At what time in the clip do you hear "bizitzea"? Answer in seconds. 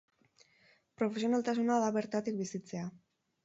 2.43-2.91